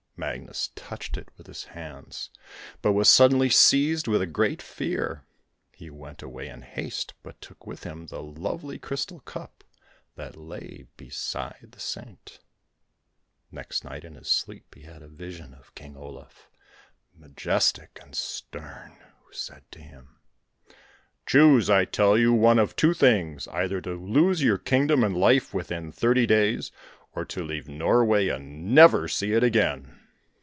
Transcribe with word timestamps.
Magnus 0.17 0.69
touched 0.75 1.17
it 1.17 1.29
with 1.35 1.47
his 1.47 1.63
hands, 1.63 2.29
but 2.83 2.91
was 2.93 3.09
suddenly 3.09 3.49
seized 3.49 4.07
with 4.07 4.21
a 4.21 4.27
great 4.27 4.61
fear. 4.61 5.25
He 5.71 5.89
went 5.89 6.21
away 6.21 6.47
in 6.47 6.61
haste, 6.61 7.15
but 7.23 7.41
took 7.41 7.65
with 7.65 7.85
him 7.85 8.05
the 8.05 8.21
lovely 8.21 8.77
crystal 8.77 9.21
cup 9.21 9.63
that 10.15 10.35
lay 10.35 10.85
beside 10.95 11.69
the 11.71 11.79
Saint. 11.79 12.39
The 13.49 13.55
next 13.55 13.83
night 13.83 14.05
in 14.05 14.13
his 14.13 14.27
sleep 14.29 14.75
he 14.75 14.81
had 14.83 15.01
a 15.01 15.07
vision 15.07 15.55
of 15.55 15.73
King 15.73 15.97
Olaf, 15.97 16.51
majestic 17.15 17.97
and 17.99 18.13
stern, 18.15 18.99
who 19.23 19.33
said 19.33 19.63
to 19.71 19.79
him: 19.81 20.19
'Choose, 21.25 21.67
I 21.67 21.85
tell 21.85 22.15
you, 22.15 22.31
one 22.31 22.59
of 22.59 22.75
two 22.75 22.93
things, 22.93 23.47
either 23.47 23.81
to 23.81 23.95
lose 23.95 24.43
your 24.43 24.59
kingdom 24.59 25.03
and 25.03 25.17
life 25.17 25.51
within 25.51 25.91
thirty 25.91 26.27
days, 26.27 26.71
or 27.13 27.25
to 27.25 27.43
leave 27.43 27.67
Norway 27.67 28.27
and 28.27 28.75
never 28.75 29.07
see 29.07 29.31
it 29.33 29.43
again.' 29.43 29.97